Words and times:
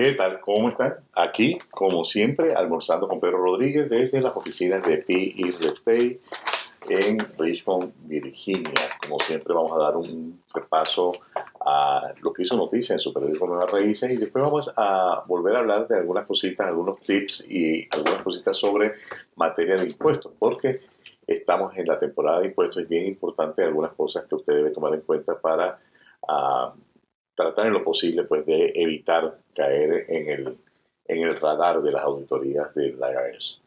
¿Qué 0.00 0.12
tal? 0.12 0.40
¿Cómo 0.40 0.70
están? 0.70 0.94
Aquí, 1.12 1.58
como 1.70 2.06
siempre, 2.06 2.54
almorzando 2.54 3.06
con 3.06 3.20
Pedro 3.20 3.36
Rodríguez 3.36 3.90
desde 3.90 4.22
las 4.22 4.34
oficinas 4.34 4.82
de 4.82 4.96
P. 4.96 5.34
Estate 5.38 6.20
en 6.88 7.18
Richmond, 7.36 7.92
Virginia. 8.06 8.88
Como 9.02 9.20
siempre, 9.20 9.52
vamos 9.52 9.72
a 9.72 9.84
dar 9.84 9.98
un 9.98 10.42
repaso 10.54 11.12
a 11.66 12.14
lo 12.22 12.32
que 12.32 12.44
hizo 12.44 12.56
noticia 12.56 12.94
en 12.94 12.98
su 12.98 13.12
periódico 13.12 13.46
Nuevas 13.46 13.70
Raíces 13.70 14.10
y 14.10 14.16
después 14.16 14.42
vamos 14.42 14.72
a 14.74 15.22
volver 15.26 15.56
a 15.56 15.58
hablar 15.58 15.86
de 15.86 15.98
algunas 15.98 16.26
cositas, 16.26 16.66
algunos 16.66 16.98
tips 17.00 17.46
y 17.50 17.86
algunas 17.94 18.22
cositas 18.22 18.56
sobre 18.56 18.94
materia 19.36 19.76
de 19.76 19.84
impuestos, 19.84 20.32
porque 20.38 20.80
estamos 21.26 21.76
en 21.76 21.86
la 21.86 21.98
temporada 21.98 22.40
de 22.40 22.46
impuestos 22.46 22.84
es 22.84 22.88
bien 22.88 23.04
importante 23.06 23.62
algunas 23.62 23.92
cosas 23.92 24.24
que 24.24 24.34
usted 24.34 24.54
debe 24.54 24.70
tomar 24.70 24.94
en 24.94 25.02
cuenta 25.02 25.38
para 25.38 25.78
uh, 26.22 26.70
tratar 27.34 27.66
en 27.66 27.72
lo 27.72 27.84
posible 27.84 28.24
pues, 28.24 28.44
de 28.46 28.72
evitar 28.74 29.38
caer 29.54 30.06
en 30.08 30.28
el, 30.28 30.58
en 31.06 31.22
el 31.22 31.36
radar 31.36 31.82
de 31.82 31.92
las 31.92 32.02
auditorías 32.02 32.74
de 32.74 32.92
la 32.92 33.10
IRS. 33.12 33.60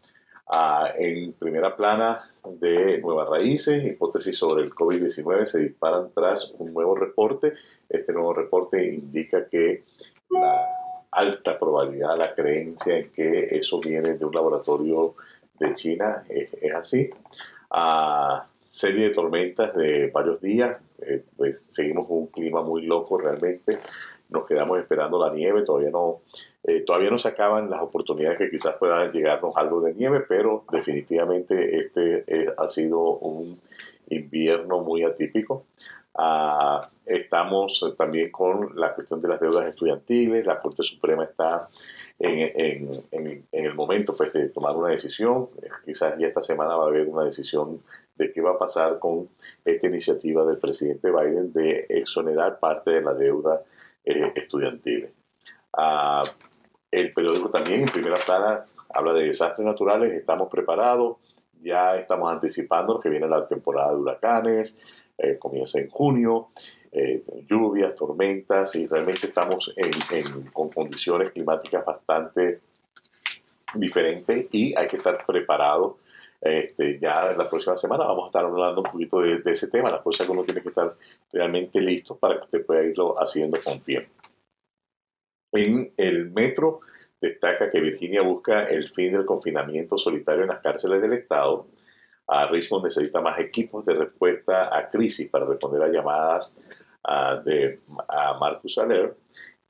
Ah, 0.48 0.92
en 0.98 1.34
primera 1.34 1.76
plana 1.76 2.30
de 2.46 3.00
Nuevas 3.00 3.30
Raíces, 3.30 3.84
hipótesis 3.86 4.38
sobre 4.38 4.64
el 4.64 4.72
COVID-19 4.72 5.46
se 5.46 5.60
disparan 5.60 6.12
tras 6.14 6.52
un 6.58 6.74
nuevo 6.74 6.96
reporte. 6.96 7.54
Este 7.88 8.12
nuevo 8.12 8.34
reporte 8.34 8.86
indica 8.86 9.48
que 9.48 9.84
la 10.30 11.08
alta 11.12 11.58
probabilidad, 11.58 12.18
la 12.18 12.34
creencia 12.34 12.98
en 12.98 13.12
que 13.12 13.56
eso 13.56 13.80
viene 13.80 14.18
de 14.18 14.26
un 14.26 14.34
laboratorio 14.34 15.16
de 15.60 15.76
China 15.76 16.24
es, 16.28 16.50
así. 16.76 17.10
A 17.70 18.46
serie 18.64 19.10
de 19.10 19.14
tormentas 19.14 19.76
de 19.76 20.08
varios 20.08 20.42
días, 20.42 20.78
eh, 21.02 21.24
pues 21.36 21.68
seguimos 21.70 22.08
con 22.08 22.18
un 22.18 22.28
clima 22.28 22.64
muy 22.64 22.84
loco 22.86 23.18
realmente. 23.18 23.78
Nos 24.30 24.48
quedamos 24.48 24.80
esperando 24.80 25.24
la 25.24 25.34
nieve, 25.34 25.64
todavía 25.64 25.92
no, 25.92 26.22
eh, 26.64 26.82
todavía 26.82 27.10
no 27.10 27.20
se 27.20 27.28
acaban 27.28 27.70
las 27.70 27.82
oportunidades 27.82 28.38
que 28.38 28.50
quizás 28.50 28.76
puedan 28.76 29.12
llegarnos 29.12 29.56
algo 29.56 29.82
de 29.82 29.94
nieve, 29.94 30.22
pero 30.28 30.64
definitivamente 30.72 31.78
este 31.78 32.24
eh, 32.26 32.48
ha 32.58 32.68
sido 32.68 33.00
un 33.00 33.60
invierno 34.10 34.80
muy 34.80 35.04
atípico. 35.04 35.66
Ah, 36.16 36.90
estamos 37.06 37.94
también 37.98 38.32
con 38.32 38.76
la 38.76 38.94
cuestión 38.94 39.20
de 39.20 39.28
las 39.28 39.40
deudas 39.40 39.68
estudiantiles. 39.68 40.46
La 40.46 40.62
Corte 40.62 40.84
Suprema 40.84 41.26
está 41.26 41.68
en, 42.20 42.52
en, 42.56 43.44
en, 43.52 43.66
el 43.66 43.74
momento 43.74 44.16
pues, 44.16 44.32
de 44.34 44.50
tomar 44.50 44.76
una 44.76 44.90
decisión. 44.90 45.50
Quizás 45.84 46.18
ya 46.20 46.28
esta 46.28 46.42
semana 46.42 46.76
va 46.76 46.86
a 46.86 46.88
haber 46.88 47.08
una 47.08 47.26
decisión 47.26 47.82
de 48.16 48.32
qué 48.32 48.42
va 48.42 48.52
a 48.52 48.58
pasar 48.58 49.00
con 49.00 49.30
esta 49.66 49.88
iniciativa 49.88 50.46
del 50.46 50.58
presidente 50.58 51.12
Biden 51.12 51.52
de 51.52 51.86
exonerar 51.90 52.60
parte 52.60 52.92
de 52.92 53.02
la 53.02 53.14
deuda 53.14 53.64
eh, 54.06 54.32
estudiantil. 54.36 55.10
Ah, 55.74 56.24
el 56.92 57.12
periódico 57.14 57.50
también 57.50 57.82
en 57.82 57.90
primera 57.90 58.18
plana 58.18 58.60
habla 58.90 59.14
de 59.14 59.26
desastres 59.26 59.66
naturales, 59.66 60.14
estamos 60.14 60.48
preparados, 60.50 61.18
ya 61.62 61.96
estamos 61.96 62.32
anticipando 62.32 63.00
que 63.00 63.10
viene 63.10 63.28
la 63.28 63.48
temporada 63.48 63.92
de 63.92 63.98
huracanes, 63.98 64.80
eh, 65.18 65.38
comienza 65.40 65.80
en 65.80 65.90
junio, 65.90 66.50
eh, 66.92 67.24
lluvias, 67.50 67.96
tormentas 67.96 68.76
y 68.76 68.86
realmente 68.86 69.26
estamos 69.26 69.74
con 70.52 70.70
condiciones 70.70 71.32
climáticas 71.32 71.84
bastante 71.84 72.62
diferentes 73.74 74.48
y 74.52 74.76
hay 74.78 74.88
que 74.88 74.98
estar 74.98 75.26
preparados 75.26 75.96
este, 76.44 77.00
ya 77.00 77.32
la 77.32 77.50
próxima 77.50 77.78
semana 77.78 78.04
vamos 78.04 78.26
a 78.26 78.28
estar 78.28 78.44
hablando 78.44 78.82
un 78.82 78.92
poquito 78.92 79.22
de, 79.22 79.42
ese 79.46 79.70
tema, 79.70 79.90
las 79.90 80.02
cosas 80.02 80.28
que 80.28 80.34
uno 80.34 80.44
tiene 80.44 80.62
que 80.62 80.70
estar 80.70 80.94
realmente 81.32 81.80
listo 81.80 82.18
para 82.18 82.36
que 82.36 82.44
usted 82.44 82.66
pueda 82.66 82.84
irlo 82.84 83.16
haciendo 83.18 83.58
con 83.64 83.80
tiempo. 83.82 84.12
En 85.54 85.94
el 85.96 86.32
metro 86.32 86.82
destaca 87.22 87.72
que 87.72 87.80
Virginia 87.80 88.22
busca 88.24 88.68
el 88.68 88.90
fin 88.90 89.14
del 89.14 89.26
confinamiento 89.26 89.98
solitario 89.98 90.42
en 90.42 90.50
las 90.50 90.60
cárceles 90.60 91.02
del 91.02 91.14
Estado. 91.14 91.68
A 92.28 92.48
Richmond 92.48 92.86
necesita 92.86 93.22
más 93.22 93.40
equipos 93.40 93.86
de 93.86 93.94
respuesta 93.94 94.76
a 94.76 94.90
crisis 94.90 95.30
para 95.30 95.46
responder 95.46 95.84
a 95.84 95.92
llamadas 95.92 96.58
de 97.46 97.80
a 98.10 98.38
Marcus 98.38 98.78
Aller. 98.80 99.16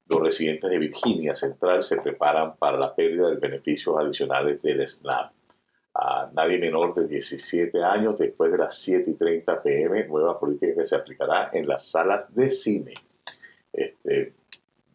Los 0.07 0.21
residentes 0.21 0.71
de 0.71 0.79
Virginia 0.79 1.35
Central 1.35 1.83
se 1.83 2.01
preparan 2.01 2.55
para 2.57 2.77
la 2.77 2.95
pérdida 2.95 3.29
de 3.29 3.35
beneficios 3.35 3.95
adicionales 3.95 4.59
del 4.61 4.87
SNAP 4.87 5.33
nadie 6.33 6.57
menor 6.57 6.93
de 6.95 7.07
17 7.07 7.83
años 7.83 8.17
después 8.17 8.51
de 8.51 8.57
las 8.57 8.77
7 8.77 9.11
y 9.11 9.13
30 9.13 9.61
pm, 9.61 10.07
nueva 10.07 10.39
política 10.39 10.73
que 10.75 10.85
se 10.85 10.95
aplicará 10.95 11.49
en 11.53 11.67
las 11.67 11.85
salas 11.85 12.33
de 12.33 12.49
cine. 12.49 12.93
Este, 13.71 14.33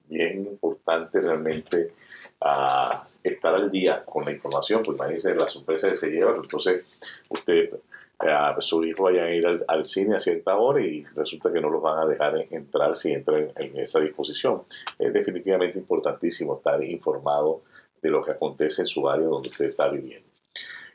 bien 0.09 0.47
importante 0.47 1.21
realmente 1.21 1.93
uh, 2.41 2.97
estar 3.23 3.55
al 3.55 3.71
día 3.71 4.05
con 4.05 4.25
la 4.25 4.33
información, 4.33 4.83
pues 4.83 4.97
imagínense 4.97 5.35
la 5.35 5.49
sorpresa 5.49 5.89
que 5.89 5.97
se 5.97 6.11
lleva, 6.11 6.35
entonces 6.35 6.85
usted, 7.29 7.71
uh, 7.75 8.61
su 8.61 8.85
hijo 8.85 9.05
vaya 9.05 9.25
a 9.25 9.35
ir 9.35 9.47
al, 9.47 9.85
cine 9.85 10.17
a 10.17 10.19
cierta 10.19 10.57
hora 10.57 10.81
y 10.81 11.03
resulta 11.15 11.53
que 11.53 11.61
no 11.61 11.71
los 11.71 11.83
van 11.83 11.99
a 11.99 12.07
dejar 12.07 12.47
entrar 12.51 12.97
si 12.97 13.13
entran 13.13 13.51
en, 13.57 13.71
en 13.71 13.79
esa 13.79 14.01
disposición. 14.01 14.63
Es 14.99 15.13
definitivamente 15.13 15.79
importantísimo 15.79 16.57
estar 16.57 16.83
informado 16.83 17.63
de 18.01 18.11
lo 18.11 18.23
que 18.23 18.33
acontece 18.33 18.83
en 18.83 18.87
su 18.87 19.09
área 19.09 19.27
donde 19.27 19.51
usted 19.51 19.67
está 19.67 19.89
viviendo. 19.89 20.28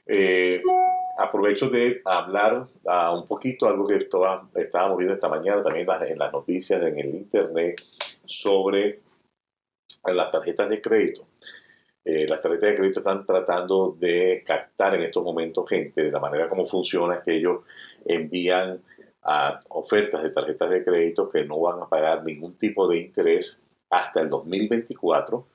Eh, 0.06 0.62
aprovecho 1.18 1.70
de 1.70 2.02
hablar 2.04 2.68
uh, 2.84 3.16
un 3.16 3.28
poquito, 3.28 3.68
algo 3.68 3.88
que 3.88 3.96
estábamos 4.56 4.98
viendo 4.98 5.16
esta 5.16 5.30
mañana 5.30 5.64
también 5.64 5.88
en 6.08 6.18
las 6.18 6.34
noticias, 6.34 6.82
en 6.82 7.00
el 7.00 7.16
internet, 7.16 7.80
sobre 8.26 9.00
las 10.06 10.32
tarjetas 10.32 10.70
de 10.70 10.82
crédito. 10.82 11.28
Eh, 12.06 12.28
las 12.28 12.42
tarjetas 12.42 12.72
de 12.72 12.76
crédito 12.76 13.00
están 13.00 13.26
tratando 13.26 13.96
de 13.98 14.44
captar 14.46 14.96
en 14.96 15.04
estos 15.04 15.24
momentos 15.24 15.70
gente, 15.70 16.04
de 16.04 16.12
la 16.12 16.20
manera 16.20 16.50
como 16.50 16.66
funciona, 16.66 17.22
que 17.24 17.38
ellos 17.38 17.62
envían 18.06 18.82
a 19.24 19.62
ofertas 19.70 20.22
de 20.22 20.32
tarjetas 20.32 20.70
de 20.70 20.84
crédito 20.84 21.30
que 21.30 21.46
no 21.46 21.62
van 21.62 21.82
a 21.82 21.88
pagar 21.88 22.26
ningún 22.26 22.58
tipo 22.58 22.88
de 22.90 22.98
interés 22.98 23.58
hasta 23.90 24.20
el 24.20 24.30
2024 24.30 25.48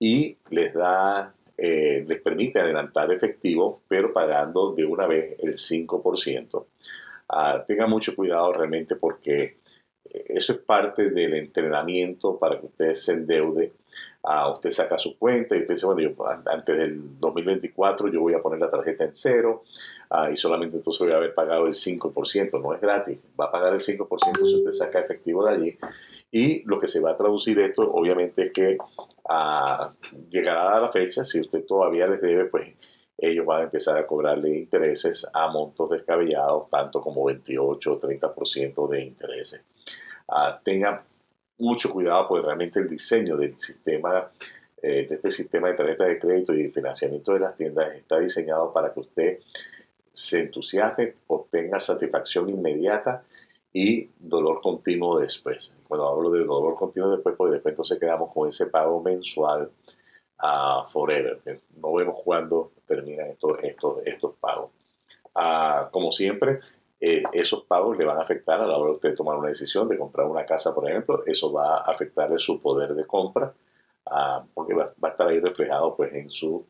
y 0.00 0.36
les 0.50 0.74
da 0.74 1.32
eh, 1.56 2.04
les 2.06 2.20
permite 2.20 2.60
adelantar 2.60 3.12
efectivo, 3.12 3.82
pero 3.88 4.12
pagando 4.12 4.72
de 4.74 4.84
una 4.84 5.06
vez 5.06 5.36
el 5.40 5.54
5%. 5.54 6.64
Ah, 7.28 7.64
tenga 7.66 7.86
mucho 7.86 8.14
cuidado 8.14 8.52
realmente 8.52 8.96
porque 8.96 9.58
eh, 10.04 10.24
eso 10.28 10.52
es 10.52 10.58
parte 10.58 11.10
del 11.10 11.34
entrenamiento 11.34 12.38
para 12.38 12.58
que 12.58 12.66
usted 12.66 12.94
se 12.94 13.12
endeude. 13.12 13.72
Ah, 14.24 14.50
usted 14.50 14.70
saca 14.70 14.98
su 14.98 15.18
cuenta 15.18 15.56
y 15.56 15.60
usted 15.60 15.74
dice, 15.74 15.86
bueno, 15.86 16.00
yo, 16.00 16.14
antes 16.46 16.76
del 16.76 17.18
2024 17.18 18.08
yo 18.08 18.20
voy 18.20 18.34
a 18.34 18.42
poner 18.42 18.60
la 18.60 18.70
tarjeta 18.70 19.04
en 19.04 19.14
cero 19.14 19.64
ah, 20.10 20.30
y 20.30 20.36
solamente 20.36 20.76
entonces 20.76 21.00
voy 21.00 21.12
a 21.12 21.16
haber 21.16 21.34
pagado 21.34 21.66
el 21.66 21.72
5%. 21.74 22.62
No 22.62 22.74
es 22.74 22.80
gratis, 22.80 23.18
va 23.38 23.46
a 23.46 23.52
pagar 23.52 23.72
el 23.72 23.80
5% 23.80 24.46
si 24.46 24.56
usted 24.56 24.72
saca 24.72 25.00
efectivo 25.00 25.44
de 25.44 25.54
allí. 25.54 25.78
Y 26.34 26.62
lo 26.64 26.80
que 26.80 26.88
se 26.88 27.00
va 27.00 27.10
a 27.10 27.16
traducir 27.16 27.58
esto, 27.60 27.82
obviamente, 27.92 28.44
es 28.44 28.52
que 28.52 28.78
a, 29.28 29.92
llegará 30.30 30.78
a 30.78 30.80
la 30.80 30.90
fecha, 30.90 31.22
si 31.24 31.38
usted 31.40 31.64
todavía 31.66 32.06
les 32.06 32.22
debe, 32.22 32.46
pues 32.46 32.74
ellos 33.18 33.44
van 33.44 33.60
a 33.60 33.64
empezar 33.64 33.98
a 33.98 34.06
cobrarle 34.06 34.48
intereses 34.56 35.26
a 35.32 35.48
montos 35.48 35.90
descabellados, 35.90 36.70
tanto 36.70 37.02
como 37.02 37.26
28 37.26 37.92
o 37.92 38.00
30% 38.00 38.88
de 38.88 39.04
intereses. 39.04 39.62
Uh, 40.26 40.56
tenga 40.64 41.04
mucho 41.58 41.92
cuidado 41.92 42.26
porque 42.26 42.46
realmente 42.46 42.80
el 42.80 42.88
diseño 42.88 43.36
del 43.36 43.58
sistema, 43.58 44.30
eh, 44.82 45.06
de 45.06 45.14
este 45.14 45.30
sistema 45.30 45.68
de 45.68 45.74
tarjetas 45.74 46.08
de 46.08 46.18
crédito 46.18 46.54
y 46.54 46.70
financiamiento 46.70 47.34
de 47.34 47.40
las 47.40 47.54
tiendas 47.54 47.94
está 47.94 48.18
diseñado 48.18 48.72
para 48.72 48.92
que 48.92 49.00
usted 49.00 49.38
se 50.10 50.40
entusiasme, 50.40 51.14
obtenga 51.26 51.78
satisfacción 51.78 52.48
inmediata 52.48 53.22
y 53.72 54.10
dolor 54.18 54.60
continuo 54.60 55.18
después. 55.18 55.78
Cuando 55.88 56.08
hablo 56.08 56.30
de 56.30 56.44
dolor 56.44 56.74
continuo 56.76 57.10
después, 57.10 57.34
pues 57.36 57.52
después 57.52 57.72
entonces 57.72 57.98
quedamos 57.98 58.32
con 58.32 58.48
ese 58.48 58.66
pago 58.66 59.02
mensual 59.02 59.70
a 60.38 60.84
forever. 60.88 61.40
No 61.76 61.94
vemos 61.94 62.16
cuándo 62.22 62.72
terminan 62.86 63.28
estos, 63.28 63.58
estos, 63.62 63.98
estos 64.04 64.34
pagos. 64.34 64.70
Uh, 65.34 65.90
como 65.90 66.12
siempre, 66.12 66.60
eh, 67.00 67.22
esos 67.32 67.64
pagos 67.64 67.98
le 67.98 68.04
van 68.04 68.18
a 68.18 68.22
afectar 68.22 68.60
a 68.60 68.66
la 68.66 68.76
hora 68.76 68.90
de 68.90 68.96
usted 68.96 69.14
tomar 69.14 69.38
una 69.38 69.48
decisión 69.48 69.88
de 69.88 69.96
comprar 69.96 70.26
una 70.26 70.44
casa, 70.44 70.74
por 70.74 70.88
ejemplo. 70.88 71.22
Eso 71.24 71.52
va 71.52 71.78
a 71.78 71.90
afectarle 71.90 72.38
su 72.38 72.60
poder 72.60 72.94
de 72.94 73.06
compra 73.06 73.54
uh, 74.06 74.46
porque 74.52 74.74
va, 74.74 74.92
a 75.00 75.08
estar 75.08 75.28
ahí 75.28 75.40
reflejado 75.40 75.96
pues, 75.96 76.12
en 76.12 76.28
su 76.28 76.66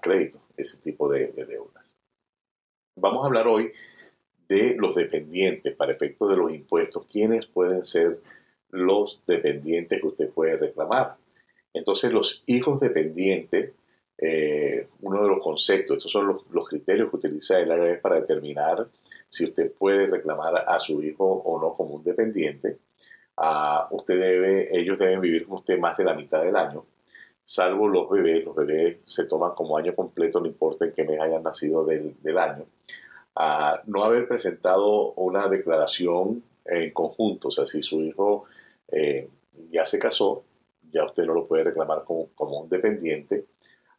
crédito, 0.00 0.38
ese 0.56 0.80
tipo 0.80 1.08
de 1.08 1.32
deudas. 1.32 1.96
Vamos 2.96 3.24
a 3.24 3.26
hablar 3.26 3.48
hoy 3.48 3.72
de 4.52 4.74
los 4.76 4.94
dependientes 4.94 5.74
para 5.74 5.92
efecto 5.92 6.28
de 6.28 6.36
los 6.36 6.52
impuestos, 6.52 7.06
quiénes 7.10 7.46
pueden 7.46 7.84
ser 7.84 8.20
los 8.70 9.22
dependientes 9.26 10.00
que 10.00 10.06
usted 10.06 10.30
puede 10.30 10.56
reclamar. 10.56 11.16
Entonces, 11.72 12.12
los 12.12 12.42
hijos 12.46 12.80
dependientes, 12.80 13.72
eh, 14.18 14.88
uno 15.00 15.22
de 15.22 15.28
los 15.28 15.42
conceptos, 15.42 15.96
estos 15.96 16.12
son 16.12 16.38
los, 16.50 16.68
criterios 16.68 17.10
que 17.10 17.16
utiliza 17.16 17.58
el 17.58 17.68
IRS 17.68 18.00
para 18.00 18.20
determinar 18.20 18.86
si 19.28 19.46
usted 19.46 19.72
puede 19.72 20.06
reclamar 20.06 20.64
a 20.68 20.78
su 20.78 21.02
hijo 21.02 21.24
o 21.24 21.60
no 21.60 21.74
como 21.74 21.94
un 21.94 22.04
dependiente. 22.04 22.78
Uh, 23.36 23.96
usted 23.96 24.18
debe, 24.18 24.78
ellos 24.78 24.98
deben 24.98 25.20
vivir 25.20 25.46
con 25.46 25.58
usted 25.58 25.78
más 25.78 25.96
de 25.96 26.04
la 26.04 26.14
mitad 26.14 26.42
del 26.42 26.54
año. 26.54 26.84
salvo 27.42 27.88
los 27.88 28.10
bebés, 28.10 28.44
los 28.44 28.54
bebés 28.54 28.98
se 29.06 29.24
toman 29.26 29.54
como 29.54 29.76
año 29.76 29.94
completo, 29.94 30.40
no 30.40 30.46
importa 30.46 30.84
en 30.84 30.92
qué 30.92 31.04
mes 31.04 31.18
hayan 31.20 31.42
nacido 31.42 31.84
del, 31.84 32.38
año, 32.38 32.66
a 33.34 33.82
no 33.86 34.04
haber 34.04 34.28
presentado 34.28 35.12
una 35.12 35.48
declaración 35.48 36.42
en 36.64 36.92
conjunto, 36.92 37.48
o 37.48 37.50
sea, 37.50 37.66
si 37.66 37.82
su 37.82 38.02
hijo 38.02 38.44
eh, 38.88 39.28
ya 39.70 39.84
se 39.84 39.98
casó, 39.98 40.44
ya 40.90 41.04
usted 41.04 41.24
no 41.24 41.34
lo 41.34 41.46
puede 41.46 41.64
reclamar 41.64 42.04
como, 42.04 42.28
como 42.34 42.60
un 42.60 42.68
dependiente, 42.68 43.46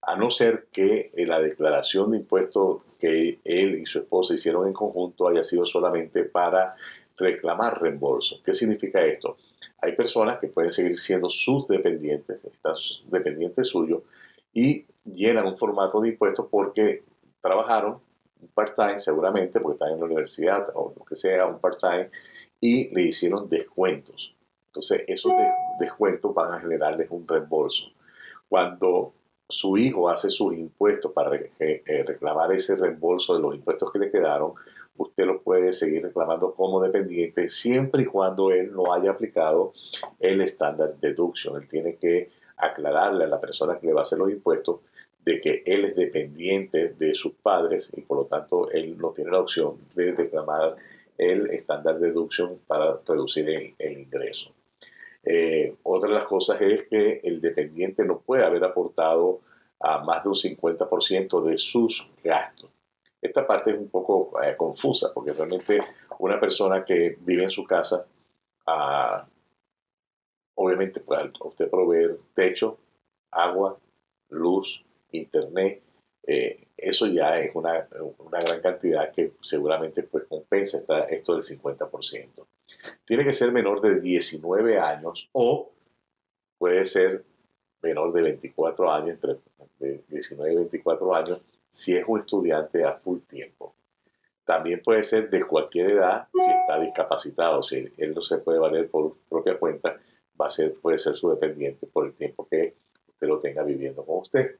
a 0.02 0.16
no 0.16 0.30
ser 0.30 0.68
que 0.72 1.12
eh, 1.14 1.26
la 1.26 1.40
declaración 1.40 2.12
de 2.12 2.18
impuestos 2.18 2.82
que 3.00 3.40
él 3.44 3.80
y 3.80 3.86
su 3.86 4.00
esposa 4.00 4.36
hicieron 4.36 4.68
en 4.68 4.74
conjunto 4.74 5.28
haya 5.28 5.44
sido 5.44 5.66
solamente 5.66 6.24
para 6.26 6.76
reclamar 7.18 7.82
reembolso. 7.82 8.42
¿Qué 8.44 8.54
significa 8.54 9.04
esto? 9.06 9.38
Hay 9.80 9.94
personas 9.96 10.40
que 10.40 10.48
pueden 10.48 10.72
seguir 10.72 10.98
siendo 10.98 11.30
sus 11.30 11.68
dependientes, 11.68 12.44
están 12.46 12.76
dependientes 13.10 13.68
suyos, 13.68 14.04
y 14.54 14.86
llenan 15.04 15.48
un 15.48 15.58
formato 15.58 16.00
de 16.02 16.10
impuestos 16.10 16.48
porque 16.50 17.04
trabajaron 17.42 18.00
part-time 18.48 19.00
seguramente, 19.00 19.60
porque 19.60 19.76
están 19.76 19.92
en 19.92 20.00
la 20.00 20.06
universidad 20.06 20.70
o 20.74 20.94
lo 20.98 21.06
que 21.06 21.16
sea, 21.16 21.46
un 21.46 21.60
part-time, 21.60 22.10
y 22.60 22.94
le 22.94 23.04
hicieron 23.04 23.50
descuentos. 23.50 24.36
Entonces, 24.68 25.04
esos 25.08 25.34
descuentos 25.80 26.34
van 26.34 26.54
a 26.54 26.60
generarles 26.60 27.12
un 27.12 27.28
reembolso. 27.28 27.92
Cuando 28.50 29.14
su 29.48 29.78
hijo 29.78 30.10
hace 30.10 30.30
sus 30.30 30.56
impuestos 30.56 31.12
para 31.12 31.36
eh, 31.36 32.04
reclamar 32.08 32.52
ese 32.52 32.76
reembolso 32.76 33.36
de 33.36 33.42
los 33.42 33.56
impuestos 33.56 33.92
que 33.92 34.00
le 34.00 34.10
quedaron, 34.10 34.54
usted 34.98 35.26
lo 35.26 35.42
puede 35.42 35.74
seguir 35.74 36.04
reclamando 36.04 36.54
como 36.54 36.82
dependiente 36.82 37.50
siempre 37.50 38.04
y 38.04 38.06
cuando 38.06 38.52
él 38.52 38.72
no 38.74 38.94
haya 38.94 39.12
aplicado 39.12 39.74
el 40.20 40.42
estándar 40.42 40.96
deduction. 41.00 41.62
Él 41.62 41.68
tiene 41.68 41.96
que 41.98 42.32
aclararle 42.58 43.26
a 43.26 43.28
la 43.28 43.40
persona 43.40 43.78
que 43.80 43.88
le 43.88 43.94
va 43.94 44.02
a 44.02 44.04
hacer 44.04 44.20
los 44.20 44.32
impuestos 44.32 44.80
de 45.26 45.40
que 45.40 45.64
él 45.66 45.86
es 45.86 45.96
dependiente 45.96 46.90
de 46.90 47.16
sus 47.16 47.34
padres 47.34 47.92
y 47.96 48.02
por 48.02 48.18
lo 48.18 48.26
tanto 48.26 48.70
él 48.72 48.98
no 48.98 49.12
tiene 49.12 49.32
la 49.32 49.40
opción 49.40 49.78
de 49.96 50.12
reclamar 50.12 50.76
el 51.18 51.50
estándar 51.52 52.00
deduction 52.00 52.60
para 52.68 53.00
reducir 53.06 53.76
el 53.78 53.98
ingreso. 54.00 54.54
Eh, 55.24 55.78
otra 55.84 56.10
de 56.10 56.16
las 56.16 56.26
cosas 56.26 56.60
es 56.62 56.84
que 56.84 57.22
el 57.24 57.40
dependiente 57.40 58.04
no 58.04 58.20
puede 58.20 58.44
haber 58.44 58.64
aportado 58.64 59.40
a 59.80 60.00
más 60.04 60.24
de 60.24 60.30
un 60.30 60.36
50% 60.36 61.44
de 61.44 61.58
sus 61.58 62.10
gastos. 62.24 62.70
Esta 63.22 63.48
parte 63.48 63.72
es 63.72 63.78
un 63.78 63.90
poco 63.90 64.34
eh, 64.44 64.56
confusa 64.58 65.12
porque 65.14 65.32
realmente 65.32 65.80
una 66.20 66.40
persona 66.40 66.84
que 66.84 67.18
vive 67.22 67.44
en 67.44 67.50
su 67.50 67.64
casa, 67.64 68.06
ah, 68.68 69.26
obviamente 70.56 71.00
puede 71.00 71.32
usted 71.42 71.70
proveer 71.70 72.18
techo, 72.34 72.78
agua, 73.32 73.78
luz, 74.30 74.84
internet, 75.14 75.82
eh, 76.26 76.68
eso 76.78 77.08
ya 77.08 77.40
es 77.40 77.54
una, 77.56 77.88
una, 78.20 78.40
gran 78.40 78.62
cantidad 78.62 79.12
que 79.12 79.34
seguramente 79.42 80.04
pues 80.04 80.26
compensa 80.26 80.84
esto 81.10 81.34
del 81.34 81.44
50%. 81.44 82.46
Tiene 83.06 83.24
que 83.24 83.34
ser 83.34 83.52
menor 83.52 83.82
de 83.82 84.00
19 84.00 84.80
años 84.80 85.30
o 85.34 85.72
puede 86.58 86.86
ser 86.86 87.24
menor 87.82 88.14
de 88.14 88.22
24 88.22 88.92
años, 88.92 89.10
entre 89.22 90.02
19 90.08 90.54
y 90.54 90.56
24 90.56 91.16
años, 91.16 91.42
si 91.70 91.96
es 91.96 92.06
un 92.08 92.22
estudiante 92.22 92.86
a 92.86 92.94
full 92.94 93.20
tiempo. 93.22 93.76
También 94.46 94.82
puede 94.82 95.04
ser 95.04 95.30
de 95.30 95.44
cualquier 95.46 95.92
edad 95.92 96.28
si 96.34 96.52
está 96.52 96.80
discapacitado, 96.80 97.64
si 97.64 97.92
él 97.98 98.14
no 98.14 98.22
se 98.22 98.38
puede 98.40 98.60
valer 98.60 98.90
por 98.90 99.18
propia 99.30 99.58
cuenta, 99.58 100.00
va 100.40 100.48
a 100.48 100.50
ser, 100.50 100.74
puede 100.76 100.98
ser 100.98 101.16
su 101.16 101.30
dependiente 101.30 101.88
por 101.88 102.06
el 102.06 102.14
tiempo 102.14 102.48
que 102.50 102.76
usted 103.08 103.28
lo 103.28 103.40
tenga 103.40 103.64
viviendo 103.64 104.06
con 104.06 104.20
usted. 104.20 104.58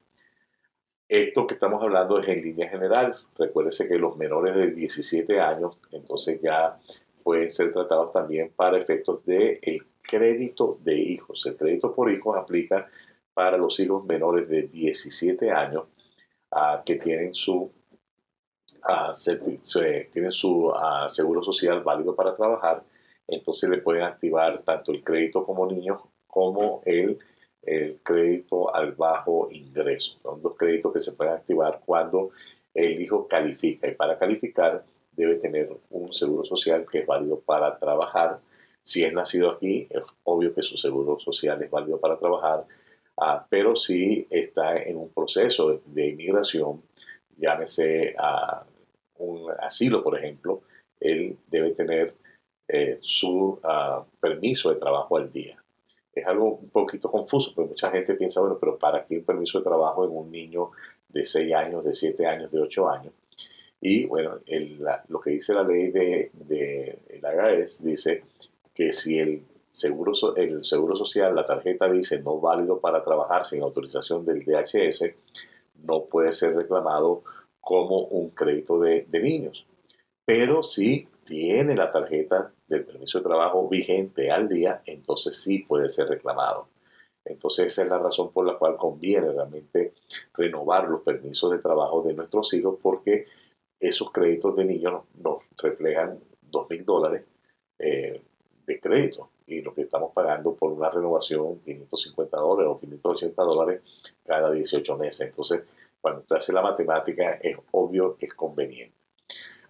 Esto 1.14 1.46
que 1.46 1.54
estamos 1.54 1.80
hablando 1.84 2.18
es 2.18 2.28
en 2.28 2.42
línea 2.42 2.68
general. 2.68 3.16
Recuérdese 3.38 3.88
que 3.88 4.00
los 4.00 4.18
menores 4.18 4.56
de 4.56 4.72
17 4.72 5.40
años, 5.40 5.80
entonces 5.92 6.42
ya 6.42 6.80
pueden 7.22 7.52
ser 7.52 7.72
tratados 7.72 8.12
también 8.12 8.52
para 8.56 8.80
efectos 8.80 9.24
del 9.24 9.60
el 9.62 9.86
crédito 10.02 10.80
de 10.82 10.98
hijos. 10.98 11.46
El 11.46 11.56
crédito 11.56 11.94
por 11.94 12.12
hijos 12.12 12.36
aplica 12.36 12.90
para 13.32 13.58
los 13.58 13.80
hijos 13.80 14.04
menores 14.06 14.50
de 14.50 14.64
17 14.64 15.52
años 15.52 15.84
ah, 16.50 16.82
que 16.84 16.96
tienen 16.96 17.36
su, 17.36 17.72
uh, 18.82 19.12
tienen 20.12 20.32
su 20.32 20.72
ah, 20.74 21.06
seguro 21.10 21.44
social 21.44 21.84
válido 21.84 22.16
para 22.16 22.36
trabajar. 22.36 22.82
Entonces 23.28 23.70
le 23.70 23.78
pueden 23.78 24.02
activar 24.02 24.64
tanto 24.64 24.92
el 24.92 25.04
crédito 25.04 25.46
como 25.46 25.68
niños 25.68 26.02
como 26.26 26.82
el 26.86 27.20
el 27.66 28.00
crédito 28.04 28.74
al 28.74 28.94
bajo 28.94 29.50
ingreso. 29.52 30.18
Son 30.22 30.42
dos 30.42 30.56
créditos 30.58 30.94
que 30.94 31.00
se 31.00 31.14
pueden 31.14 31.34
activar 31.34 31.82
cuando 31.86 32.32
el 32.74 33.02
hijo 33.02 33.28
califica. 33.28 33.88
Y 33.88 33.96
para 33.96 34.18
calificar 34.18 34.84
debe 35.12 35.36
tener 35.36 35.70
un 35.90 36.12
seguro 36.12 36.44
social 36.44 36.86
que 36.90 37.00
es 37.00 37.06
válido 37.08 37.40
para 37.40 37.78
trabajar. 37.78 38.40
Si 38.82 39.04
es 39.04 39.14
nacido 39.14 39.52
aquí, 39.52 39.88
es 39.90 40.04
obvio 40.24 40.54
que 40.54 40.62
su 40.62 40.78
seguro 40.78 41.20
social 41.20 41.62
es 41.62 41.72
válido 41.72 42.00
para 42.00 42.16
trabajar. 42.16 42.66
Ah, 43.18 43.46
pero 43.50 43.76
si 43.76 44.28
está 44.30 44.78
en 44.78 44.98
un 44.98 45.10
proceso 45.10 45.82
de, 45.86 46.08
inmigración, 46.08 46.82
llámese 47.38 48.16
a 48.18 48.66
un 49.20 49.52
asilo, 49.62 50.04
por 50.04 50.18
ejemplo, 50.18 50.64
él 51.00 51.38
debe 51.48 51.72
tener 51.72 52.14
eh, 52.68 52.98
su 53.02 53.60
ah, 53.64 54.04
permiso 54.20 54.74
de 54.74 54.80
trabajo 54.80 55.18
al 55.18 55.32
día 55.32 55.63
es 56.14 56.26
algo 56.28 56.56
un 56.56 56.70
poquito 56.70 57.10
confuso, 57.10 57.54
porque 57.56 57.70
mucha 57.70 57.92
gente 57.92 58.16
piensa, 58.16 58.42
bueno, 58.42 58.58
pero 58.60 58.78
¿para 58.78 59.06
qué 59.06 59.18
un 59.18 59.26
permiso 59.26 59.60
de 59.60 59.64
trabajo 59.64 60.06
en 60.06 60.12
un 60.12 60.32
niño 60.32 60.72
de 61.10 61.26
6 61.26 61.54
años, 61.54 61.84
de 61.84 61.94
7 61.94 62.26
años, 62.26 62.52
de 62.52 62.60
8 62.60 62.90
años? 62.90 63.14
Y 63.82 64.06
bueno, 64.06 64.40
lo 65.10 65.20
que 65.20 65.32
dice 65.32 65.54
la 65.54 65.64
ley 65.64 65.92
de, 65.92 66.32
de 66.34 67.00
el 67.12 67.68
dice 67.82 68.24
que 68.74 68.94
si 68.94 69.20
el 69.20 69.44
seguro, 69.72 70.14
el 70.38 70.64
seguro 70.64 70.96
social, 70.96 71.36
la 71.36 71.46
tarjeta 71.46 71.92
dice 71.92 72.22
no 72.22 72.40
válido 72.40 72.80
para 72.80 73.04
trabajar 73.04 73.44
sin 73.44 73.62
autorización 73.62 74.26
del 74.26 74.46
DHS, 74.46 75.12
no 75.84 76.06
puede 76.06 76.32
ser 76.32 76.56
reclamado 76.56 77.24
como 77.60 78.06
un 78.06 78.30
crédito 78.30 78.80
de, 78.80 79.06
de 79.10 79.20
niños. 79.20 79.66
Pero 80.26 80.64
si 80.64 81.08
tiene 81.26 81.76
la 81.76 81.92
tarjeta 81.92 82.54
del 82.74 82.86
permiso 82.86 83.20
de 83.20 83.26
trabajo 83.26 83.68
vigente 83.70 84.32
al 84.32 84.50
día, 84.50 84.82
entonces 84.86 85.36
sí 85.36 85.60
puede 85.60 85.90
ser 85.90 86.08
reclamado. 86.08 86.68
Entonces 87.26 87.68
esa 87.68 87.84
es 87.84 87.90
la 87.90 88.00
razón 88.00 88.32
por 88.32 88.46
la 88.46 88.58
cual 88.58 88.76
conviene 88.76 89.32
realmente 89.32 89.94
renovar 90.34 90.90
los 90.90 91.02
permisos 91.02 91.52
de 91.52 91.60
trabajo 91.60 92.02
de 92.04 92.14
nuestros 92.14 92.54
hijos 92.54 92.78
porque 92.82 93.26
esos 93.80 94.12
créditos 94.12 94.56
de 94.56 94.66
niños 94.66 95.04
nos, 95.22 95.44
reflejan 95.58 96.20
dos 96.42 96.70
mil 96.70 96.84
dólares 96.84 97.24
eh, 97.80 98.22
de 98.66 98.80
crédito 98.80 99.30
y 99.46 99.62
lo 99.62 99.74
que 99.74 99.82
estamos 99.82 100.12
pagando 100.14 100.56
por 100.56 100.72
una 100.72 100.90
renovación 100.90 101.60
550 101.60 102.38
dólares 102.38 102.72
o 102.72 102.80
580 102.80 103.44
dólares 103.44 103.82
cada 104.26 104.52
18 104.52 104.98
meses. 104.98 105.28
Entonces, 105.28 105.64
cuando 106.02 106.20
usted 106.20 106.38
hace 106.38 106.54
la 106.54 106.62
matemática, 106.62 107.34
es 107.42 107.58
obvio 107.72 108.18
que 108.18 108.26
es 108.26 108.34
conveniente. 108.34 109.03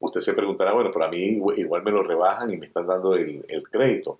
Usted 0.04 0.20
se 0.20 0.34
preguntará, 0.34 0.74
bueno, 0.74 0.92
pero 0.92 1.06
a 1.06 1.08
mí 1.08 1.42
igual 1.56 1.82
me 1.82 1.92
lo 1.92 2.04
rebajan 2.04 2.52
y 2.52 2.58
me 2.58 2.66
están 2.66 2.86
dando 2.86 3.16
el, 3.16 3.46
crédito. 3.72 4.20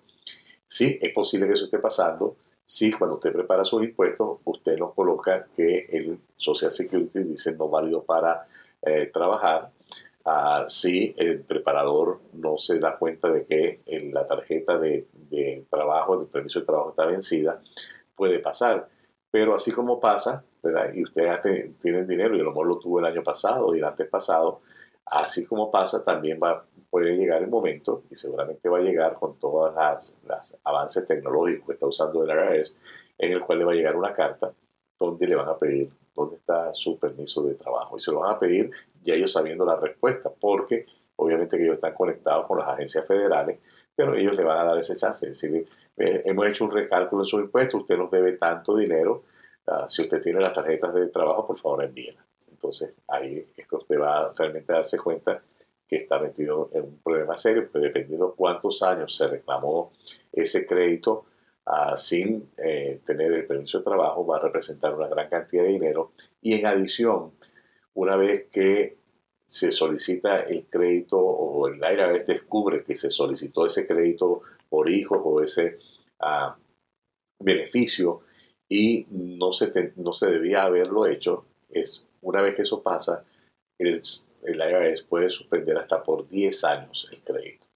Sí, 0.66 0.98
es 0.98 1.12
posible 1.12 1.46
que 1.46 1.52
eso 1.52 1.66
esté 1.66 1.78
pasando. 1.78 2.36
Sí, 2.64 2.90
cuando 2.90 3.16
usted 3.16 3.30
prepara 3.34 3.64
sus 3.64 3.82
impuestos, 3.82 4.38
usted 4.44 4.78
nos 4.78 4.94
coloca 4.94 5.46
que 5.54 5.86
el 5.90 6.18
Social 6.38 6.70
Security 6.70 7.18
dice 7.18 7.54
no 7.54 7.68
válido 7.68 8.02
para 8.02 8.46
eh, 8.80 9.10
trabajar. 9.12 9.72
Uh, 10.24 10.64
si 10.64 11.14
el 11.18 11.40
preparador 11.40 12.18
no 12.32 12.56
se 12.56 12.78
da 12.78 12.96
cuenta 12.96 13.28
de 13.30 13.44
que 13.44 13.80
la 14.10 14.24
tarjeta 14.24 14.78
de, 14.78 15.06
de 15.28 15.66
trabajo, 15.68 16.18
el 16.18 16.28
permiso 16.28 16.60
de 16.60 16.64
trabajo 16.66 16.90
está 16.90 17.04
vencida, 17.04 17.60
puede 18.16 18.38
pasar. 18.38 18.88
Pero 19.30 19.54
así 19.54 19.70
como 19.70 20.00
pasa, 20.00 20.42
¿verdad? 20.62 20.94
y 20.94 21.02
usted 21.02 21.28
tiene 21.78 22.06
dinero, 22.06 22.34
y 22.34 22.40
a 22.40 22.44
lo 22.44 22.52
mejor 22.52 22.68
lo 22.68 22.78
tuvo 22.78 23.00
el 23.00 23.04
año 23.04 23.22
pasado 23.22 23.74
y 23.74 23.80
el 23.80 23.84
antes 23.84 24.08
pasado, 24.08 24.62
Así 25.06 25.46
como 25.46 25.70
pasa, 25.70 26.04
también 26.04 26.40
va, 26.42 26.64
puede 26.90 27.16
llegar 27.16 27.42
el 27.42 27.48
momento, 27.48 28.04
y 28.10 28.16
seguramente 28.16 28.68
va 28.68 28.78
a 28.78 28.82
llegar 28.82 29.14
con 29.14 29.38
todos 29.38 29.74
los 29.74 30.56
avances 30.64 31.06
tecnológicos 31.06 31.66
que 31.66 31.72
está 31.74 31.86
usando 31.86 32.24
el 32.24 32.30
IRS, 32.30 32.76
en 33.18 33.32
el 33.32 33.40
cual 33.40 33.58
le 33.58 33.64
va 33.64 33.72
a 33.72 33.74
llegar 33.74 33.96
una 33.96 34.14
carta 34.14 34.52
donde 34.98 35.26
le 35.26 35.34
van 35.34 35.48
a 35.48 35.58
pedir 35.58 35.90
dónde 36.14 36.36
está 36.36 36.72
su 36.72 36.98
permiso 36.98 37.42
de 37.42 37.54
trabajo. 37.54 37.96
Y 37.96 38.00
se 38.00 38.12
lo 38.12 38.20
van 38.20 38.34
a 38.34 38.38
pedir 38.38 38.70
ya 39.02 39.14
ellos 39.14 39.32
sabiendo 39.32 39.64
la 39.64 39.76
respuesta, 39.76 40.30
porque 40.30 40.86
obviamente 41.16 41.56
que 41.56 41.64
ellos 41.64 41.76
están 41.76 41.94
conectados 41.94 42.46
con 42.46 42.58
las 42.58 42.68
agencias 42.68 43.06
federales, 43.06 43.58
pero 43.94 44.14
ellos 44.14 44.34
le 44.34 44.44
van 44.44 44.58
a 44.58 44.64
dar 44.64 44.78
ese 44.78 44.96
chance. 44.96 45.28
Es 45.28 45.40
decir, 45.40 45.68
hemos 45.96 46.46
hecho 46.46 46.64
un 46.64 46.72
recálculo 46.72 47.22
en 47.22 47.26
su 47.26 47.40
impuesto, 47.40 47.78
usted 47.78 47.96
nos 47.96 48.10
debe 48.10 48.32
tanto 48.32 48.76
dinero, 48.76 49.24
ah, 49.66 49.84
si 49.86 50.02
usted 50.02 50.20
tiene 50.20 50.40
las 50.40 50.52
tarjetas 50.52 50.94
de 50.94 51.08
trabajo, 51.08 51.46
por 51.46 51.58
favor 51.58 51.84
envíenlas. 51.84 52.23
Entonces 52.64 52.94
ahí 53.08 53.46
es 53.54 53.68
que 53.68 53.76
usted 53.76 54.00
va 54.00 54.32
realmente 54.32 54.72
a 54.72 54.76
darse 54.76 54.96
cuenta 54.96 55.42
que 55.86 55.96
está 55.96 56.18
metido 56.18 56.70
en 56.72 56.84
un 56.84 56.98
problema 57.02 57.36
serio, 57.36 57.68
pero 57.70 57.84
dependiendo 57.84 58.34
cuántos 58.34 58.82
años 58.82 59.14
se 59.14 59.28
reclamó 59.28 59.92
ese 60.32 60.64
crédito, 60.64 61.26
ah, 61.66 61.94
sin 61.94 62.50
eh, 62.56 63.02
tener 63.04 63.30
el 63.32 63.46
permiso 63.46 63.78
de 63.78 63.84
trabajo 63.84 64.24
va 64.24 64.38
a 64.38 64.40
representar 64.40 64.94
una 64.94 65.08
gran 65.08 65.28
cantidad 65.28 65.62
de 65.62 65.68
dinero. 65.68 66.12
Y 66.40 66.54
en 66.54 66.66
adición, 66.66 67.32
una 67.92 68.16
vez 68.16 68.46
que 68.50 68.96
se 69.44 69.70
solicita 69.70 70.40
el 70.40 70.64
crédito 70.64 71.18
o 71.18 71.68
el 71.68 71.76
IRS 71.76 72.26
descubre 72.26 72.82
que 72.82 72.96
se 72.96 73.10
solicitó 73.10 73.66
ese 73.66 73.86
crédito 73.86 74.40
por 74.70 74.88
hijos 74.88 75.20
o 75.22 75.42
ese 75.42 75.76
ah, 76.18 76.56
beneficio 77.38 78.22
y 78.70 79.06
no 79.10 79.52
se, 79.52 79.92
no 79.96 80.14
se 80.14 80.30
debía 80.30 80.62
haberlo 80.62 81.06
hecho, 81.06 81.44
es 81.68 82.08
una 82.24 82.42
vez 82.42 82.54
que 82.54 82.62
eso 82.62 82.82
pasa, 82.82 83.24
el, 83.78 84.00
el 84.42 84.56
IRS 84.60 85.02
puede 85.02 85.30
suspender 85.30 85.78
hasta 85.78 86.02
por 86.02 86.28
10 86.28 86.64
años 86.64 87.08
el 87.12 87.22
crédito. 87.22 87.66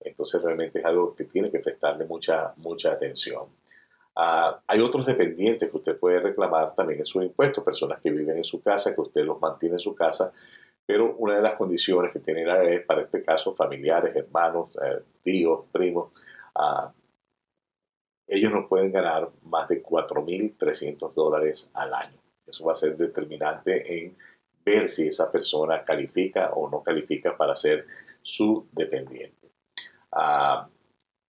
Entonces 0.00 0.42
realmente 0.42 0.78
es 0.78 0.84
algo 0.84 1.14
que 1.14 1.24
tiene 1.24 1.50
que 1.50 1.58
prestarle 1.58 2.04
mucha, 2.04 2.52
mucha 2.56 2.92
atención. 2.92 3.46
Ah, 4.14 4.62
hay 4.66 4.80
otros 4.80 5.04
dependientes 5.06 5.70
que 5.70 5.76
usted 5.76 5.98
puede 5.98 6.20
reclamar 6.20 6.74
también 6.74 7.00
en 7.00 7.06
sus 7.06 7.22
impuestos, 7.22 7.64
personas 7.64 8.00
que 8.00 8.10
viven 8.10 8.36
en 8.36 8.44
su 8.44 8.62
casa, 8.62 8.94
que 8.94 9.00
usted 9.00 9.24
los 9.24 9.40
mantiene 9.40 9.74
en 9.74 9.80
su 9.80 9.94
casa, 9.94 10.32
pero 10.86 11.16
una 11.16 11.36
de 11.36 11.42
las 11.42 11.54
condiciones 11.54 12.12
que 12.12 12.20
tiene 12.20 12.42
el 12.42 12.48
IRS 12.48 12.86
para 12.86 13.02
este 13.02 13.22
caso, 13.22 13.54
familiares, 13.54 14.14
hermanos, 14.14 14.76
eh, 14.82 15.02
tíos, 15.22 15.66
primos, 15.70 16.12
ah, 16.54 16.92
ellos 18.28 18.52
no 18.52 18.68
pueden 18.68 18.90
ganar 18.90 19.30
más 19.42 19.68
de 19.68 19.82
4.300 19.82 21.12
dólares 21.12 21.70
al 21.74 21.92
año. 21.94 22.25
Eso 22.46 22.64
va 22.64 22.72
a 22.72 22.76
ser 22.76 22.96
determinante 22.96 23.98
en 23.98 24.16
ver 24.64 24.88
si 24.88 25.08
esa 25.08 25.30
persona 25.30 25.84
califica 25.84 26.50
o 26.50 26.68
no 26.68 26.82
califica 26.82 27.36
para 27.36 27.54
ser 27.54 27.86
su 28.22 28.66
dependiente. 28.72 29.48
Ah, 30.12 30.68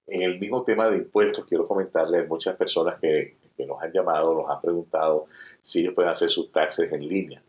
en 0.08 0.22
el 0.22 0.40
mismo 0.40 0.64
tema 0.64 0.90
de 0.90 0.98
impuestos, 0.98 1.46
quiero 1.46 1.68
comentarle 1.68 2.20
a 2.20 2.24
muchas 2.24 2.56
personas 2.56 3.00
que, 3.00 3.36
nos 3.68 3.82
han 3.82 3.92
llamado, 3.92 4.36
nos 4.36 4.50
han 4.50 4.62
preguntado 4.62 5.26
si 5.60 5.82
ellos 5.82 5.96
pueden 5.96 6.12
hacer 6.12 6.30
sus 6.30 6.52
taxes 6.52 6.92
en 6.94 7.08
línea. 7.08 7.42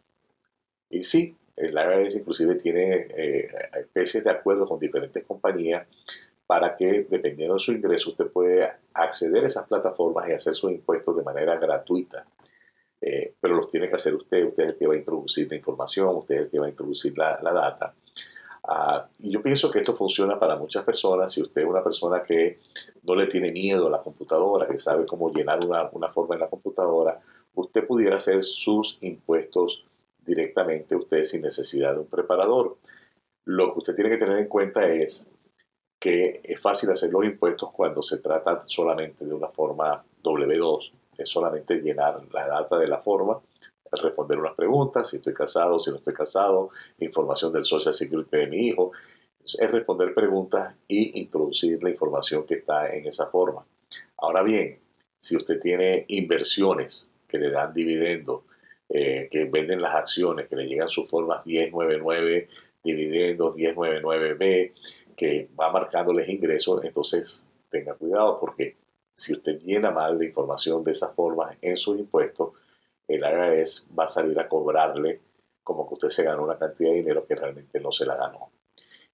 Y 0.89 1.03
sí, 1.03 1.37
el 1.55 1.75
IRS 1.75 2.17
inclusive 2.17 2.55
tiene 2.55 3.09
eh, 3.15 3.51
especies 3.79 4.25
de 4.25 4.31
acuerdo 4.31 4.67
con 4.67 4.81
diferentes 4.81 5.23
compañías 5.25 5.87
para 6.47 6.75
que, 6.75 7.07
dependiendo 7.11 7.55
de 7.55 7.61
su 7.61 7.73
ingreso, 7.73 8.11
usted 8.11 8.29
puede 8.29 8.71
acceder 8.95 9.45
a 9.45 9.49
esas 9.49 9.69
plataformas 9.69 10.27
y 10.29 10.33
hacer 10.33 10.55
sus 10.55 10.73
impuestos 10.73 11.15
de 11.15 11.23
manera 11.23 11.59
gratuita. 11.59 12.25
Eh, 13.11 13.35
pero 13.41 13.55
los 13.55 13.71
tiene 13.71 13.89
que 13.89 13.95
hacer 13.95 14.15
usted, 14.15 14.45
usted 14.45 14.65
es 14.65 14.71
el 14.73 14.77
que 14.77 14.87
va 14.87 14.93
a 14.93 14.99
introducir 14.99 15.49
la 15.49 15.57
información, 15.57 16.15
usted 16.15 16.35
es 16.35 16.41
el 16.43 16.51
que 16.51 16.59
va 16.59 16.67
a 16.67 16.69
introducir 16.69 17.17
la, 17.17 17.39
data. 17.43 17.95
Ah, 18.65 19.09
y 19.21 19.31
yo 19.31 19.43
pienso 19.43 19.71
que 19.71 19.79
esto 19.79 19.95
funciona 19.95 20.39
para 20.39 20.57
muchas 20.57 20.85
personas. 20.85 21.33
Si 21.33 21.41
usted 21.41 21.63
es 21.63 21.67
una 21.67 21.83
persona 21.83 22.23
que 22.23 22.59
no 23.05 23.15
le 23.15 23.27
tiene 23.27 23.51
miedo 23.51 23.87
a 23.87 23.91
la 23.91 24.03
computadora, 24.03 24.69
que 24.69 24.77
sabe 24.77 25.07
cómo 25.07 25.33
llenar 25.33 25.65
una, 25.65 25.89
una 25.93 26.11
forma 26.11 26.35
en 26.35 26.43
la 26.43 26.49
computadora, 26.49 27.19
usted 27.55 27.87
pudiera 27.87 28.17
hacer 28.17 28.43
sus 28.43 28.99
impuestos 29.01 29.87
directamente 30.19 30.95
usted 30.95 31.23
sin 31.23 31.41
necesidad 31.41 31.95
de 31.95 32.01
un 32.01 32.09
preparador. 32.09 32.77
Lo 33.47 33.73
que 33.73 33.79
usted 33.79 33.95
tiene 33.95 34.11
que 34.11 34.19
tener 34.19 34.37
en 34.37 34.49
cuenta 34.49 34.87
es 34.87 35.27
que 35.99 36.43
es 36.45 36.61
fácil 36.61 36.91
hacer 36.91 37.11
los 37.11 37.25
impuestos 37.25 37.73
cuando 37.73 38.03
se 38.03 38.19
trata 38.19 38.61
solamente 38.67 39.25
de 39.25 39.33
una 39.33 39.49
forma 39.49 40.05
W2, 40.23 40.93
es 41.19 41.29
solamente 41.29 41.75
llenar 41.81 42.23
la 42.33 42.47
data 42.47 42.79
de 42.79 42.87
la 42.87 42.99
forma, 42.99 43.41
responder 44.03 44.39
unas 44.39 44.55
preguntas, 44.55 45.11
si 45.11 45.17
estoy 45.17 45.35
casado, 45.35 45.79
si 45.79 45.91
no 45.91 45.97
estoy 45.97 46.15
casado, 46.15 46.71
información 46.99 47.53
del 47.53 47.65
Social 47.65 47.93
Security 47.93 48.37
de 48.37 48.47
mi 48.47 48.69
hijo, 48.69 48.93
es 49.43 49.71
responder 49.71 50.15
preguntas 50.15 50.75
y 50.87 51.21
introducir 51.21 51.83
la 51.83 51.91
información 51.91 52.45
que 52.47 52.55
está 52.55 52.95
en 52.95 53.07
esa 53.07 53.27
forma. 53.27 53.65
Ahora 54.19 54.43
bien, 54.43 54.79
si 55.19 55.37
usted 55.37 55.59
tiene 55.59 56.05
inversiones 56.09 57.11
que 57.27 57.39
le 57.39 57.51
dan 57.51 57.73
dividendos, 57.73 58.43
eh, 58.89 59.29
que 59.31 59.45
venden 59.45 59.83
las 59.83 59.95
acciones, 59.95 60.49
que 60.49 60.57
le 60.57 60.67
llegan 60.67 60.89
sus 60.89 61.09
formas 61.09 61.45
1099, 61.47 62.49
dividendos 62.83 63.57
1099B, 63.57 64.73
que 65.17 65.49
va 65.59 65.71
marcándoles 65.71 66.29
ingresos, 66.29 66.85
entonces 66.85 67.47
tenga 67.71 67.95
cuidado 67.95 68.39
porque 68.39 68.77
si 69.19 69.33
usted 69.33 69.59
llena 69.59 69.91
mal 69.91 70.17
de 70.17 70.27
información 70.27 70.85
de 70.85 70.93
esa 70.93 71.09
forma 71.09 71.57
en 71.61 71.77
sus 71.77 71.99
impuestos, 71.99 72.53
el 73.09 73.21
IRS 73.21 73.89
va 73.99 74.05
a 74.05 74.09
salir 74.09 74.39
a 74.39 74.49
cobrarle 74.49 75.21
como 75.65 75.89
que 75.89 75.95
usted 75.95 76.09
se 76.09 76.23
ganó 76.23 76.45
una 76.45 76.57
cantidad 76.57 76.91
de 76.91 76.99
dinero 76.99 77.27
que 77.27 77.35
realmente 77.35 77.81
no 77.81 77.91
se 77.91 78.07
la 78.07 78.15
ganó. 78.15 78.51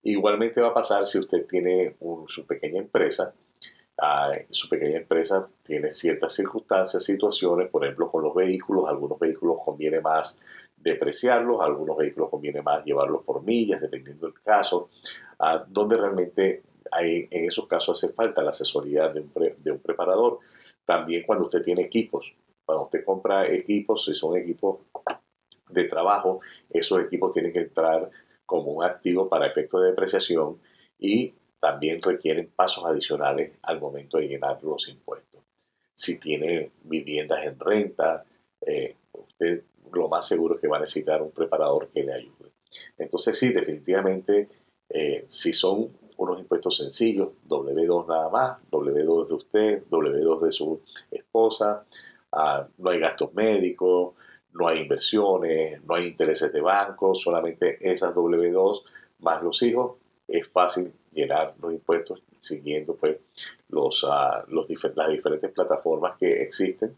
Igualmente 0.03 0.61
va 0.61 0.69
a 0.69 0.75
pasar 0.75 1.07
si 1.07 1.19
usted 1.19 1.47
tiene 1.47 1.97
su 2.27 2.47
pequeña 2.47 2.81
empresa, 2.81 3.35
ah, 3.97 4.33
su 4.51 4.69
pequeña 4.69 4.99
empresa 4.99 5.49
tiene 5.63 5.91
ciertas 5.91 6.35
circunstancias, 6.35 7.03
situaciones, 7.03 7.71
por 7.71 7.83
ejemplo 7.85 8.11
con 8.11 8.23
los 8.23 8.35
vehículos, 8.35 8.87
algunos 8.87 9.19
vehículos 9.19 9.57
conviene 9.65 10.03
más 10.03 10.43
depreciarlos, 10.77 11.63
algunos 11.63 11.97
vehículos 11.97 12.29
conviene 12.29 12.61
más 12.61 12.85
llevarlos 12.85 13.25
por 13.25 13.43
millas, 13.43 13.81
dependiendo 13.81 14.27
del 14.27 14.39
caso, 14.43 14.91
ah, 15.39 15.65
donde 15.67 15.97
realmente 15.97 16.63
en 17.01 17.45
esos 17.45 17.67
casos 17.67 17.99
hace 18.03 18.13
falta 18.13 18.43
la 18.43 18.51
asesoría 18.51 19.09
de 19.09 19.21
un, 19.21 19.33
de 19.59 19.71
un 19.71 19.79
preparador. 19.81 20.41
También 20.85 21.25
cuando 21.27 21.47
usted 21.47 21.63
tiene 21.63 21.83
equipos, 21.83 22.35
cuando 22.65 22.85
usted 22.85 23.05
compra 23.05 23.47
equipos, 23.47 24.05
si 24.05 24.15
son 24.15 24.37
equipos 24.37 24.81
de 25.69 25.85
trabajo, 25.85 26.41
esos 26.71 27.01
equipos 27.01 27.33
tienen 27.33 27.53
que 27.53 27.61
entrar 27.61 28.11
como 28.47 28.73
un 28.73 28.85
activo 28.85 29.29
para 29.29 29.47
efecto 29.47 29.81
de 29.81 29.91
depreciación 29.91 30.61
y 30.99 31.35
también 31.61 32.03
requieren 32.03 32.51
pasos 32.55 32.85
adicionales 32.85 33.53
al 33.63 33.81
momento 33.81 34.19
de 34.19 34.29
llenar 34.29 34.63
los 34.63 34.89
impuestos. 34.89 35.43
Si 35.95 36.19
tiene 36.19 36.73
viviendas 36.83 37.47
en 37.47 37.59
renta, 37.59 38.25
eh, 38.61 38.97
usted 39.13 39.65
lo 39.93 40.09
más 40.09 40.27
seguro 40.27 40.55
es 40.57 40.61
que 40.61 40.69
va 40.69 40.77
a 40.77 40.81
necesitar 40.81 41.23
un 41.23 41.31
preparador 41.31 41.89
que 41.89 42.03
le 42.03 42.13
ayude. 42.13 42.53
Entonces 42.99 43.39
sí, 43.39 43.53
definitivamente, 43.53 44.49
eh, 44.89 45.25
si 45.27 45.53
son 45.53 45.89
unos 46.17 46.39
impuestos 46.39 46.77
sencillos, 46.77 47.29
W2 47.49 48.07
nada 48.07 48.29
más, 48.29 48.59
W2 48.71 49.29
de 49.29 49.35
usted, 49.35 49.83
W2 49.91 50.41
de 50.41 50.53
su 50.53 50.81
esposa, 51.11 51.85
ah, 52.33 52.67
no 52.79 52.91
hay 52.91 53.01
gastos 53.01 53.35
médicos, 53.35 54.15
no 54.53 54.69
hay 54.69 54.81
inversiones, 54.81 55.83
no 55.85 55.95
hay 55.95 56.07
intereses 56.07 56.53
de 56.53 56.61
banco, 56.61 57.15
solamente 57.15 57.79
esas 57.81 58.15
W2 58.15 58.83
más 59.21 59.43
los 59.43 59.63
hijos, 59.63 59.97
es 60.29 60.49
fácil 60.49 60.93
llenar 61.13 61.55
los 61.61 61.73
impuestos 61.73 62.23
siguiendo 62.39 62.95
pues 62.95 63.19
los, 63.69 64.07
los 64.49 64.67
las 64.95 65.09
diferentes 65.09 65.51
plataformas 65.51 66.17
que 66.19 66.43
existen 66.43 66.97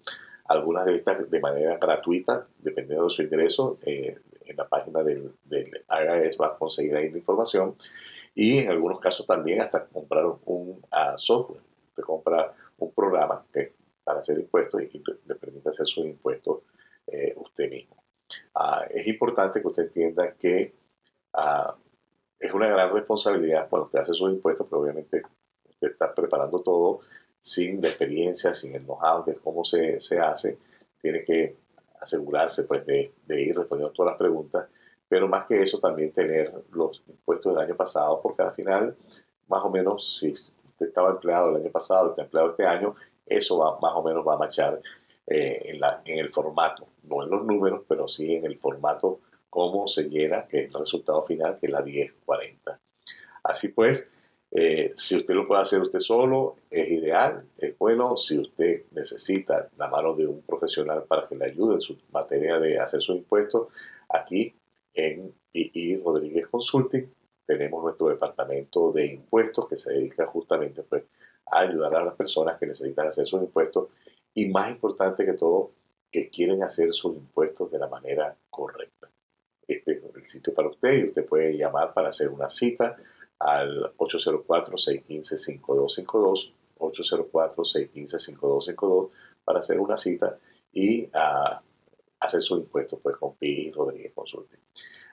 algunas 0.49 0.85
de 0.85 0.97
estas 0.97 1.29
de 1.29 1.41
manera 1.41 1.77
gratuita, 1.77 2.45
dependiendo 2.59 3.05
de 3.05 3.11
su 3.11 3.23
ingreso. 3.23 3.79
Eh, 3.83 4.19
en 4.47 4.57
la 4.57 4.69
página 4.69 5.03
del, 5.03 5.33
del 5.45 5.85
IRS 5.89 6.37
va 6.41 6.49
a 6.49 6.59
conseguir 6.59 6.97
ahí 6.97 7.11
la 7.11 7.19
información. 7.19 7.77
Y 8.35 8.59
en 8.59 8.71
algunos 8.71 9.01
casos 9.01 9.27
también 9.27 9.61
hasta 9.61 9.87
comprar 9.87 10.27
un 10.45 10.83
uh, 10.93 11.17
software. 11.17 11.63
Usted 11.89 12.03
compra 12.03 12.53
un 12.79 12.93
programa 12.93 13.45
para 14.05 14.21
hacer 14.21 14.39
impuestos 14.39 14.83
y 14.83 14.89
que 14.89 15.03
le 15.27 15.35
permite 15.35 15.69
hacer 15.69 15.87
sus 15.87 16.05
impuestos 16.05 16.61
eh, 17.07 17.35
usted 17.37 17.71
mismo. 17.71 17.97
Uh, 18.55 18.85
es 18.91 19.07
importante 19.07 19.61
que 19.61 19.69
usted 19.69 19.85
entienda 19.85 20.35
que 20.35 20.75
es 22.39 22.53
una 22.53 22.67
gran 22.69 22.93
responsabilidad 22.93 23.69
cuando 23.69 23.87
usted 23.87 24.01
hace 24.01 24.15
sus 24.15 24.31
impuestos, 24.31 24.67
pero 24.69 24.83
obviamente 24.83 25.23
usted 25.69 25.91
está 25.91 26.15
preparando 26.15 26.61
todo 26.61 27.01
sin 27.41 27.81
la 27.81 27.89
experiencia, 27.89 28.53
sin 28.55 28.75
el 28.75 28.85
know-how 28.85 29.25
de 29.25 29.37
cómo 29.37 29.65
se, 29.65 30.01
se, 30.01 30.19
hace, 30.19 30.59
tiene 31.01 31.23
que 31.23 31.57
asegurarse 32.01 32.65
pues, 32.65 32.85
de, 32.87 33.13
de, 33.27 33.43
ir 33.43 33.57
respondiendo 33.57 33.93
todas 33.93 34.13
las 34.13 34.19
preguntas, 34.19 34.69
pero 35.09 35.29
más 35.29 35.47
que 35.47 35.63
eso 35.63 35.79
también 35.79 36.13
tener 36.13 36.53
los 36.73 37.03
impuestos 37.09 37.55
del 37.55 37.65
año 37.65 37.77
pasado, 37.77 38.21
porque 38.23 38.43
al 38.43 38.53
final, 38.53 38.97
más 39.49 39.65
o 39.65 39.71
menos, 39.71 40.19
si 40.19 40.31
usted 40.31 40.87
estaba 40.87 41.11
empleado 41.11 41.51
el 41.51 41.63
año 41.63 41.71
pasado, 41.71 42.11
está 42.11 42.23
empleado 42.23 42.51
este 42.51 42.67
año, 42.67 42.95
eso 43.25 43.59
va, 43.59 43.79
más 43.81 43.93
o 43.95 44.03
menos 44.03 44.27
va 44.27 44.35
a 44.35 44.39
marchar 44.39 44.81
eh, 45.27 45.63
en, 45.65 45.81
la, 45.81 46.03
en 46.05 46.19
el 46.19 46.31
formato, 46.31 46.87
no 47.05 47.23
en 47.23 47.31
los 47.31 47.45
números, 47.45 47.83
pero 47.89 48.07
sí 48.09 48.35
en 48.35 48.45
el 48.45 48.57
formato 48.59 49.21
cómo 49.51 49.89
se 49.89 50.09
llena, 50.09 50.47
que 50.47 50.65
es 50.65 50.75
el 50.75 50.81
resultado 50.81 51.23
final, 51.25 51.59
que 51.59 51.67
es 51.67 51.73
la 51.73 51.81
1040. 51.81 52.79
Así 53.43 53.69
pues, 53.69 54.11
eh, 54.51 54.93
si 54.95 55.17
usted 55.17 55.35
lo 55.35 55.47
puede 55.47 55.61
hacer 55.61 55.83
usted 55.83 55.99
solo, 55.99 56.57
es 56.71 56.89
ideal, 56.89 57.45
es 57.59 57.77
bueno. 57.79 58.17
Si 58.17 58.39
usted 58.39 58.85
necesita 58.93 59.69
la 59.77 59.89
mano 59.89 60.15
de 60.15 60.27
un 60.27 60.43
profesional 60.43 61.05
para 61.05 61.29
que 61.29 61.37
le 61.37 61.47
ayude 61.47 61.75
en 61.75 61.81
su 61.81 61.99
materia 62.13 62.59
de 62.59 62.79
hacer 62.79 63.03
sus 63.03 63.17
impuestos, 63.17 63.69
aquí 64.09 64.55
en 64.95 65.35
II 65.53 66.03
Rodríguez 66.05 66.47
Consulting 66.47 67.07
tenemos 67.45 67.83
nuestro 67.83 68.09
departamento 68.09 68.93
de 68.93 69.07
impuestos 69.07 69.69
que 69.69 69.79
se 69.79 69.93
dedica 69.93 70.27
justamente 70.27 70.83
pues, 70.83 71.05
a 71.47 71.61
ayudar 71.61 71.95
a 71.95 72.05
las 72.05 72.15
personas 72.15 72.59
que 72.59 72.67
necesitan 72.67 73.09
hacer 73.09 73.27
sus 73.27 73.41
impuestos 73.41 73.89
y 74.35 74.47
más 74.47 74.71
importante 74.71 75.25
que 75.25 75.35
todo, 75.35 75.71
que 76.11 76.29
quieren 76.29 76.63
hacer 76.63 76.93
sus 76.93 77.17
impuestos 77.17 77.71
de 77.71 77.79
la 77.79 77.89
manera 77.89 78.37
correcta. 78.51 79.09
Este 79.67 79.93
es 79.93 80.03
el 80.15 80.25
sitio 80.25 80.55
para 80.55 80.69
usted 80.69 80.93
y 80.95 81.05
usted 81.05 81.27
puede 81.27 81.57
llamar 81.57 81.93
para 81.93 82.09
hacer 82.09 82.29
una 82.29 82.49
cita 82.49 82.97
al 83.39 83.95
804-615-5252, 83.97 86.53
804-615-5252 86.79 89.09
para 89.45 89.61
hacer 89.61 89.81
una 89.81 89.97
cita 89.97 90.37
y 90.73 91.09
ah, 91.15 91.63
hacer 92.21 92.43
su 92.43 92.57
impuesto 92.57 92.99
pues, 92.99 93.17
con 93.17 93.37
Pi 93.37 93.71
Rodríguez 93.71 94.13
Consulting. 94.15 94.59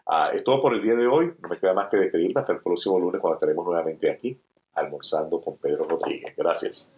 Ah, 0.05 0.31
es 0.33 0.43
todo 0.43 0.61
por 0.61 0.73
el 0.73 0.81
día 0.81 0.95
de 0.95 1.07
hoy. 1.07 1.33
No 1.41 1.47
me 1.49 1.57
queda 1.57 1.73
más 1.73 1.89
que 1.89 1.97
despedirme 1.97 2.41
hasta 2.41 2.53
el 2.53 2.61
próximo 2.61 2.99
lunes 2.99 3.21
cuando 3.21 3.35
estaremos 3.35 3.65
nuevamente 3.65 4.09
aquí 4.09 4.37
almorzando 4.73 5.41
con 5.41 5.57
Pedro 5.57 5.85
Rodríguez. 5.85 6.35
Gracias. 6.35 6.93